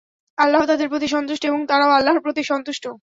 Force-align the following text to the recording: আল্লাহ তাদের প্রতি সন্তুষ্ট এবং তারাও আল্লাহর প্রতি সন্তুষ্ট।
আল্লাহ 0.37 0.61
তাদের 0.65 0.87
প্রতি 0.89 1.07
সন্তুষ্ট 1.07 1.43
এবং 1.45 1.59
তারাও 1.65 1.91
আল্লাহর 1.91 2.19
প্রতি 2.19 2.43
সন্তুষ্ট। 2.43 2.83